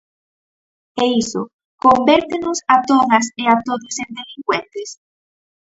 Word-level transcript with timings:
E 1.03 1.05
iso 1.21 1.41
¿convértenos 1.85 2.57
a 2.75 2.77
todas 2.89 3.25
e 3.43 3.45
a 3.53 3.55
todos 3.67 3.95
en 4.03 4.09
delincuentes? 4.19 4.89